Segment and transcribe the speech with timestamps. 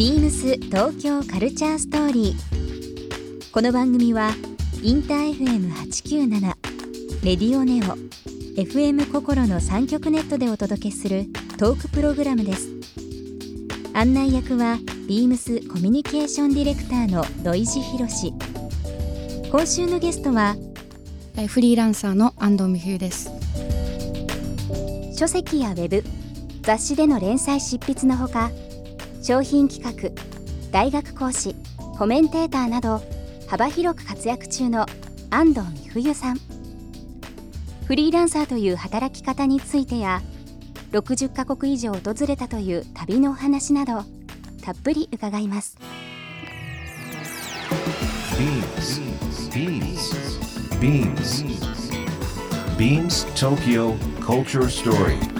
[0.00, 3.52] ビームス東京カルチャーストーリー。
[3.52, 4.30] この番組は
[4.82, 6.40] インター FM897
[7.22, 7.98] レディオネオ
[8.58, 11.26] FM 心の三極ネットでお届けする
[11.58, 12.70] トークプログラムです。
[13.92, 18.32] 案内役はビームスコミュニケーションディレクターの土井博志。
[19.52, 20.56] 今週のゲストは
[21.36, 23.30] えーフリーランサーの安藤美冬です。
[25.14, 26.02] 書籍やウェブ
[26.62, 28.50] 雑誌での連載執筆のほか
[29.22, 30.10] 商品企画
[30.70, 31.54] 大学講師
[31.98, 33.02] コメンテーターなど
[33.48, 34.86] 幅広く活躍中の
[35.30, 36.40] 安藤美冬さん
[37.86, 40.22] フリーランサーという働き方についてや
[40.92, 44.04] 60カ国以上訪れたという旅のお話など
[44.62, 45.76] たっぷり伺います
[48.40, 49.00] Beams.
[49.50, 50.14] Beams.
[50.80, 51.44] Beams.
[52.78, 55.39] Beams Tokyo Culture Story.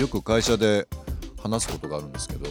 [0.00, 0.88] よく会社で
[1.42, 2.46] 話すことがあるんですけど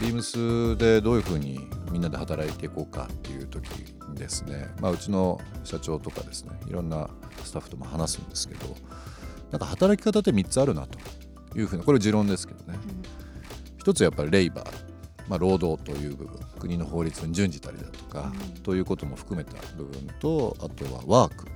[0.00, 3.66] ビームスでどういうふうにみんなで働いていこうかっていう時
[4.08, 7.10] にですね、まあ、うちの社長とかですねいろんな
[7.42, 8.76] スタッフとも話すんですけど
[9.50, 12.78] なんか働き方って3つあるなというふうなこれ持論ですけどね、
[13.78, 14.72] 一つはやっぱりレイバー、
[15.26, 21.46] まあ、労働という部分国の法律に準じたりだとか、ということも含めた部分とあとはワーク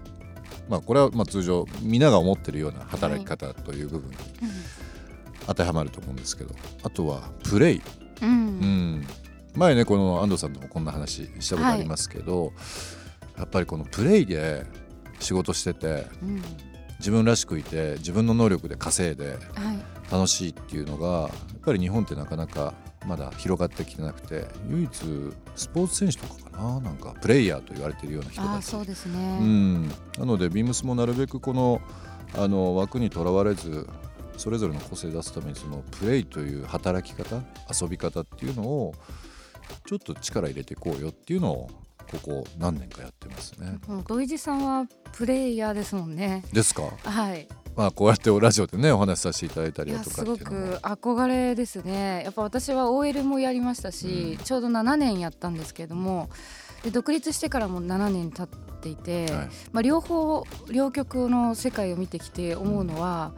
[0.69, 4.17] まあこれはまあ通常皆が思ってるような働き方という部分に
[5.47, 7.83] 当てはまると思うんですけどあとはプレイ、
[8.23, 8.31] うん。
[8.31, 9.07] うん、
[9.55, 12.53] 前ねこの安藤さんともこんな話したことありますけど、
[13.37, 14.65] やっぱりこのプレイで
[15.21, 16.43] 仕事しててうん。
[17.01, 19.39] 自分らしくいて自分の能力で稼いではい
[20.15, 21.31] 楽しいっていうのがやっ
[21.65, 22.73] ぱり日本ってなかなか
[23.05, 24.91] まだ広がってきてなくて唯一
[25.57, 29.39] スポーツ選手とかかななんかプレイヤーと言われてるような人ああたちそうですうね。
[29.41, 29.95] ん、な
[30.25, 31.81] のでビームスもなるべくこの
[32.37, 33.89] あの枠にとらわれず
[34.37, 37.43] それぞれの個性を出すためにそのプレイという働き方
[37.83, 38.95] 遊び方っていうのを
[39.87, 41.71] ちょっと力入れていこうよっていうのを
[42.11, 43.79] ここ何年かやってますね。
[43.89, 46.45] もう土井地さんはプレイヤーですもんね。
[46.53, 47.49] ですか、はい。
[47.77, 52.23] まあ、こうやってラジオでねお話しさせていただいたりだとかすごく憧れですね。
[52.25, 56.31] やっぱ私は OL もやりましたし、ちょうど7年やったんですけれども、
[56.85, 63.33] で独立してからも7年経っていて、はいまあ両方両極の世界を見てきて思うのは。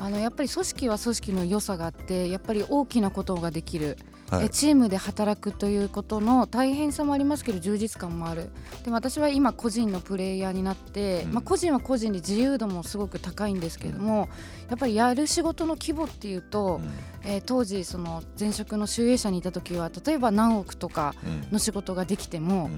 [0.00, 3.98] あのやっぱり組織は組織の良さがあってやっぱり大きなことができる、
[4.30, 4.46] はい。
[4.46, 8.48] えチームで働くということの大変さもありますけど充実感もある。
[8.82, 11.32] でも私は今個人のプレイヤーになって、うん。
[11.34, 14.30] まあ、個人は個人で自由度もすごく高いんですけれども、
[14.70, 16.90] やっぱりやる仕事の規模っていうと、うん。
[17.22, 21.52] えー当時その前職の集英社にいた時は例えば何億とかうん。
[21.52, 22.70] の仕事ができても、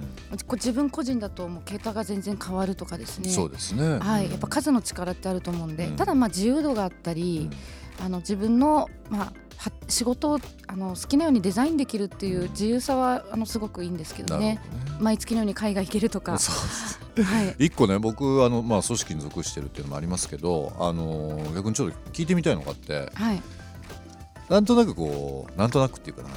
[0.55, 3.31] 自分個人だともう桁が全然変わるとかですね。
[3.31, 3.99] そうですね。
[4.00, 5.97] はい、やっぱ数の力ってあると思うんで、うん。
[5.97, 7.50] ただまあ自由度があったり、
[8.00, 14.55] あの自分の、まあ、は仕事をあの好きなようにデザインできるっていう自由さはあのすごくいいんですけどね。
[14.55, 14.61] ね。
[15.00, 16.39] 毎月のように海外行けるとか、 は
[17.59, 23.43] い、一個ね僕あの、まあ、組織に属してるっていうのもありますけどあの逆にちょっと聞いてみたいのがあってはい、
[24.49, 26.29] なんとなくこうなんとなくっていうかな。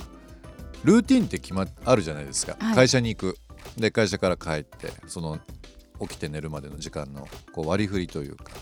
[0.83, 2.75] ルーティンって決まあるじゃないですか、はい。
[2.75, 3.37] 会社に行く。
[3.77, 5.39] で会社から帰ってその
[5.99, 8.53] 起きて寝るまでの時間のこう割り振りというか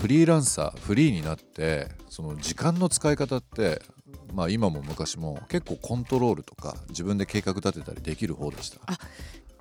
[0.00, 3.82] フリーランサーフリーになってその時間の使い方って
[4.32, 8.78] まあ今も昔も結構コントロールとか自分で計画立てたりできる方でした？
[8.86, 8.98] あ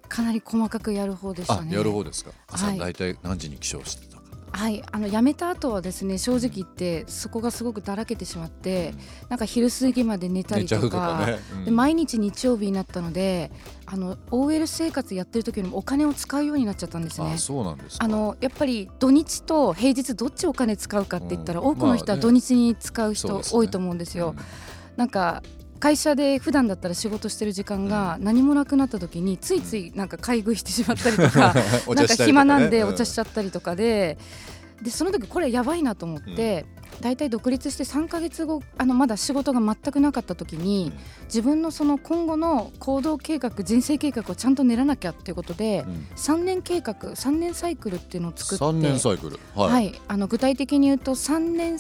[0.08, 1.75] かなり細かくやる方でしたあね。
[1.75, 2.31] やる方ですか？
[2.48, 2.78] 朝はい。
[2.78, 4.17] 大体何時に起床してた？
[4.17, 4.17] か、
[4.52, 8.94] はい、あの辞めた後はですね正直言ってそこがすごくだらけてしまって、
[9.30, 11.66] なんか昼過ぎまで寝たりとかかね、うん。
[11.66, 13.52] で毎日日曜日になったので
[13.86, 17.34] あの OL 生活やってる時よりもお金を使うようになっちゃったんですね。
[17.36, 17.38] あ。
[17.38, 18.06] そうなんですか。
[18.06, 21.68] あのやっぱり土日と平日どっちお金使うかって言ったら、うん。
[21.68, 24.34] 多くの人は土日に使う人多いと思うんですよ。
[24.96, 25.44] なんか
[25.79, 31.53] 会社で普段だったら仕事してる時間が何もなくなった時についついなんか買い食いしてしまったりとか、
[31.88, 34.18] おなんか暇なんでお茶しゃちゃったりとかで。
[34.81, 36.63] でその時これやばいなと思って、
[37.01, 40.91] 大体独立して3ヶ月後あのまだ仕事が全くなかった時に
[41.25, 49.39] 自分のその今後の行動計画人生計画をちゃんと練らなきゃっていうことで、うん、3年計画3年サイクルっていうのを作って3年サイクル。
[49.56, 51.77] はい、はい、あの具体的に言うと3年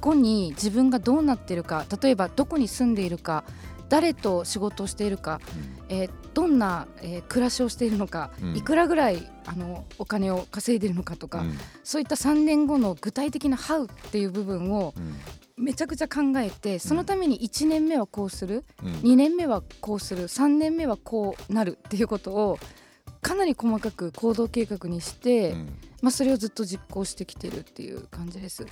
[0.00, 3.44] 後に自分がどうなってるか例えばどこに住んでいるか
[3.88, 5.40] 誰と仕事をしているか、
[5.88, 8.56] えーどんな、えー暮らしをしているのか、うん。
[8.56, 11.58] いくらぐらいあのお金を稼いでいるのかとか、うん。
[11.82, 15.64] そういった3年後の具体的な「ハウ」っていう部分をうん。
[15.64, 18.92] めちゃくちゃ考えてそのために1年目はこうするうん。
[18.92, 22.60] 2年目はこうする3年目はこうなるっていうことを
[23.20, 25.68] かなり細かく行動計画にして、うん。
[26.00, 28.64] まあ、それをずっと実行してきてるっていう感じです。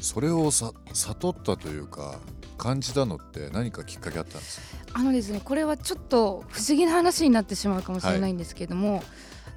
[0.00, 2.18] それをさ悟ったというか
[2.56, 4.60] 感じたのって何かきっかけあったんです
[4.92, 5.00] か？
[5.00, 9.02] あのですねこれはちょっと不思議な話になってしまうかもしれないんですけれども、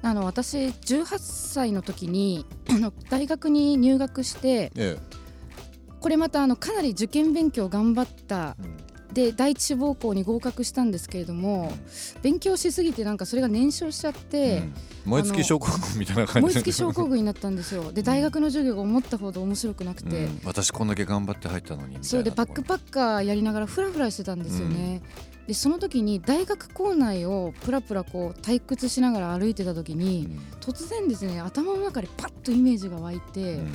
[0.02, 4.98] あの私18歳の時にあの 大学に入学してえ
[6.00, 8.56] これまたあのかなり受験勉強頑張った
[9.12, 11.70] で第一志望校に合格したんですけれども
[12.22, 14.74] 勉強しすぎてなんかそれが燃焼しちゃって、うん。
[15.04, 17.92] 燃え尽き症候群みたいな感じ燃え尽き症候群になったんですよ。
[17.92, 20.40] で大学の授業が思ったほど面白くなくて、うん。
[20.44, 25.02] 私こんだけ頑張って入ったのにそうでバックパッカーやりながらフラフラしてたんですよね、
[25.46, 30.40] でその時に大学構内をプラプラこう退屈しながら歩いてた時うに、ん。
[30.60, 33.72] 突然ですね頭の中でパッとイメージが湧いて、うん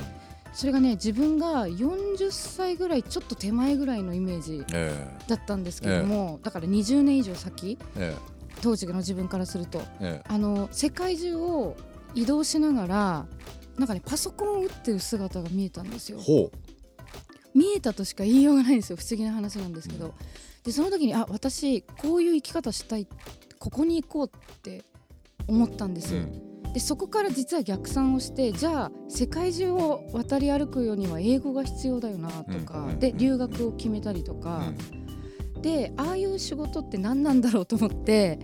[0.58, 8.16] それがね自分が40歳ぐらいちょっと手前ぐらいのイメージえだったんですけれども、だから20年以上先ええ。
[8.60, 10.24] 当時の自分からするとええ。
[10.26, 11.76] あの世界中を
[12.12, 13.26] 移動しながら
[13.76, 16.18] なんかねパソコンを打ってる姿が見えたんですよ。
[17.54, 18.96] 見えたとしか言いようがないんですよ。
[18.96, 20.12] 不思議な話なんですけど、
[20.64, 23.06] でその時にあ私こういう生き方したい
[23.60, 24.84] ここに行こうって
[25.46, 34.76] 思ったんですう、うよ、んでそこから実は逆算をしてじゃあ世界中を渡り歩くようには英語が必要だよなとか、うんで留学を決めたりとうか、ん。
[35.62, 38.38] でああいう仕事って何なんだろうと思って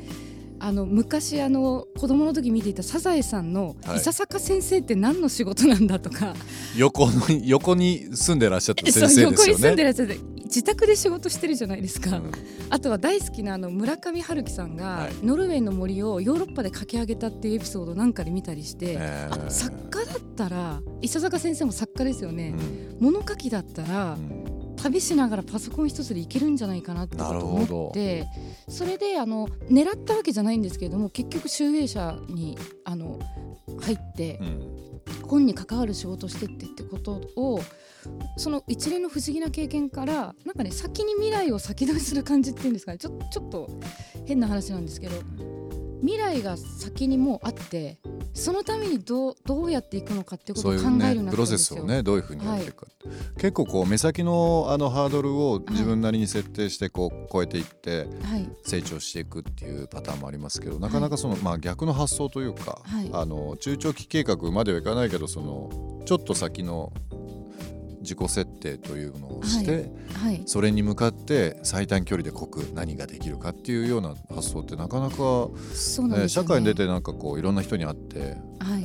[0.59, 3.99] あの昔あの子供の時見ていたサザエさんのはい。
[3.99, 6.35] 伊佐坂先生って何の仕事なんだとか、
[6.77, 7.13] 横の
[7.45, 9.85] 横に住んでらっしゃった先生ですよ横に住んでね。
[9.85, 10.19] らっしゃって
[10.55, 12.33] 自宅で仕事してるじゃないですか、うん。
[12.71, 15.27] あとは大好きなあの村上春樹さんが、はい。
[15.27, 22.97] ノルウェーの森をヨーロッパで駆け上げたっていうエピソードなんかで見たりして、ええあ作家だったら伊佐坂先生も作家ですようね、ん。
[23.01, 24.45] 物書きだったら、うん。
[24.77, 28.27] 旅しながらパソコン一つでいけるんじゃないかなって思ほって
[28.69, 33.19] それであの狙ったわけじゃないんですけれども結局集英社にあの
[33.81, 34.74] 入ってうん
[35.27, 37.61] 本に関わる仕事してってってことを
[38.37, 42.99] その一連の不思議な経験からなんかね先に未来を先取りする感じっていうんですかね。
[42.99, 43.69] ちょちょっと
[44.27, 45.17] 変な話なんですけど
[46.05, 47.99] 未来が先にもうあって
[48.35, 51.81] そのためにどうどうやっていくのかっていうことを考えるようねになったプロセんですよ。
[51.81, 52.87] スをねどういうふうにやっていくか、
[53.39, 58.49] 結構こう目先のあのハードルを自分なりに設定してこう超えていってはい。
[58.65, 63.11] 成長していくっていうパターンもありますけどなかなかその、まあ、逆の発想というか、はい。
[63.13, 66.93] あの中長期計画まではいかないけどそのちょっと先の
[68.05, 75.49] 自己設定というのをして、はいそれに向かって最短距離で濃く何ができるかっていうような発想ってなかなか、
[76.09, 76.29] ね。
[76.29, 78.85] 社会に出てなんかこういろんな人に会ってはい。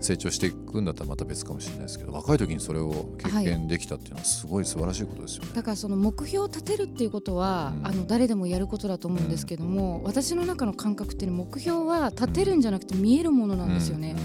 [0.00, 5.50] 成長していくんだったらまた別かもしれないですけど若い時にそれを経験できたっていうのはすごい素晴らしいことですよね。
[5.54, 7.86] だからその目標を立てるっていうことは、うん。
[7.86, 14.16] あの誰でもやることだと思うんですけども、私の中の感覚っていうのは目標は立てるんじゃなくて見えるものなんですよね。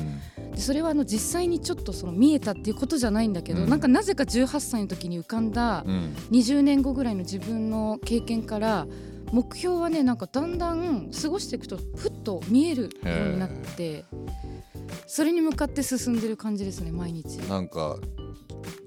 [0.52, 3.70] でそれはあの実際にちょっとその見えたっていうことじゃないんだけど、うん。
[3.70, 5.94] なんかなぜか18歳の時に浮かんだうん。
[5.94, 8.88] うん20年後ぐらいの自分の経験から
[9.32, 14.06] 目標はねなんかだんだん過ごしていくとふっと見えるようになって
[15.08, 17.38] それに向かって進んでる感じですね毎日。
[17.50, 17.98] なんか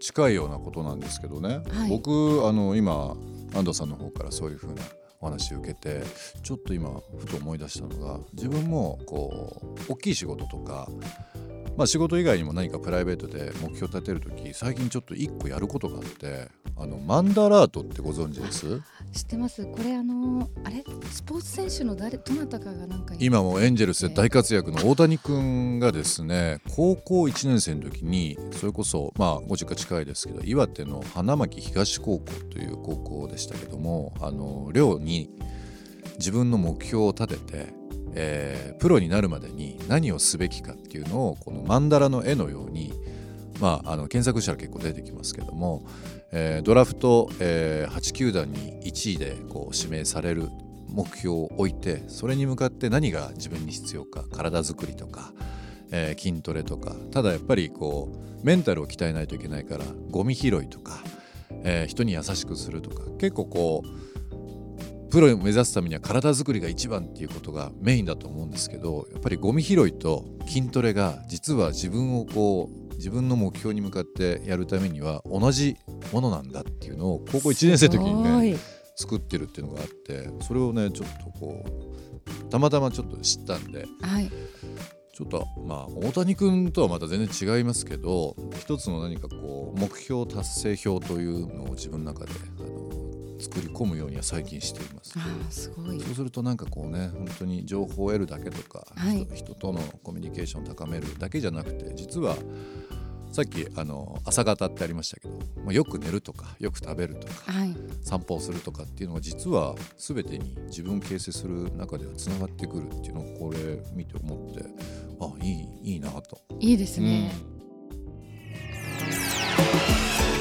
[0.01, 1.91] 近いようなことなんですけどね、はい。
[1.91, 3.17] 僕あの今
[3.55, 4.83] 安藤さんの方からそういうふうな
[5.21, 6.03] お話を受けて
[6.43, 10.89] ちょっと今ふと思い出したのが自分もこう大きい仕事とか、
[11.77, 18.81] まあ、仕事以外にも何かプライベートで目標立てる時最近ちょっと一個やることがあってあのマンダラートってご存知です？
[19.13, 19.65] 知ってます。
[19.65, 20.85] これあのあれ？
[21.11, 22.19] スポーツ選手の誰？
[22.19, 35.31] どなたかがなんか今もエンジェルスで大活躍の大谷君がですね高校1年生の時にそれこそまあご実家近いですけど岩手の花巻東高校という高校でしたけどもあの寮に
[36.19, 37.84] 自分の目標を立てて、
[38.15, 42.93] えープロになるまでに何をすべきかっていうのをこのマンダラの絵のように
[43.61, 45.85] まあ、あの検索したら結構出てきますけども、
[46.33, 50.49] えードラフト、えー8球団に1位でこう指名される
[50.89, 55.33] 目標を置いてそれに向かって何が自分に必要か体づくりとか、
[55.91, 60.99] えー筋トレとかただやっぱりこうメンタルを鍛えないといけないからゴミ拾いとか、
[61.63, 64.14] えー人に優しくするとか結構こう
[65.15, 75.77] プロを目指すためには体作りが一番っていうことがメインだと思うんですけどやっぱりゴミ拾いと筋トレが実は自分をこう自分の目標に向かってやるためには同じ
[76.13, 78.57] ものなんだっていうのを高校1年生の時にね
[78.97, 84.29] す作ってるっていうのがあってそれをねちょっとこうたまたまちょっと知ったんではい。
[85.17, 92.84] ちょっとまあ大谷君とはまた全然違いますけど一つの何かこう目標達成表というのを自分の中であの
[93.45, 95.13] 作り込むようには最近しています。
[95.17, 96.01] あーすごい。
[96.01, 99.27] そうするとなんかこうね本当に情報を得るだけとか、はい。
[99.35, 102.37] 人人とのコミュニケーションを高めるだけじゃなくて実は
[103.31, 105.35] さっきあの朝方ってありましたけど、
[105.65, 107.77] まあ、よく寝るとかよく食べるとかはい。
[108.03, 113.59] 散歩をするとかっていうのが実は全てに自分を形成する中ではつながってくるっていうのをこれ
[113.93, 114.65] 見て思って
[115.21, 116.41] あいいいいなと。
[116.61, 117.33] いいですね、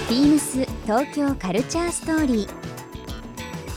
[0.09, 2.62] ビームス東京カルチャーストーリー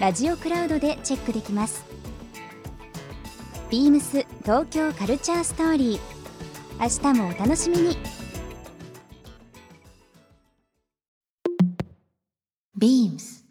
[0.00, 1.84] ラジオクラウドでチェックできます。
[3.68, 6.00] ビームス東京カルチャーストーリー。
[6.80, 7.98] 明日もお楽しみに。
[12.78, 13.46] ビームス。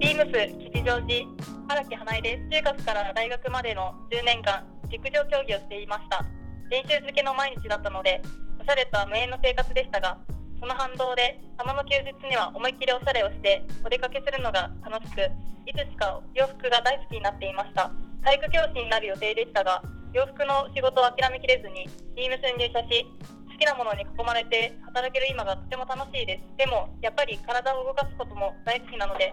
[0.00, 1.28] ビームス吉祥寺。
[1.68, 2.48] 荒木花江です。
[2.50, 6.24] 中学から大学までの10年間陸上競技をしていました。
[6.70, 8.20] 練習漬けの毎日だったので
[8.60, 10.18] おしゃれとは無縁の生活でしたが
[10.60, 15.24] その反動でたまの休日には思いっきりおしゃれをしてお出かけするのが楽しく
[15.66, 17.90] いつしか洋服が大好きになっていました。
[18.22, 23.06] 体育教師になる予定でしたが洋服の仕事を諦めきれずにビームスに入社し
[23.48, 26.56] 好きなものに囲まれて働ける今がとても楽しいです。
[26.58, 29.32] でもやっぱり体を動かすことも大好きなので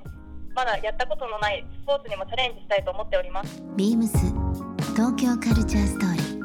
[0.55, 3.61] まだやったことのないスポーツにもチャレンジしたいと思っております。
[3.75, 4.17] ビームス
[4.95, 6.37] 東京カルチャーストーリー。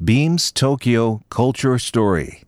[0.00, 2.47] Beams Tokyo Culture Story.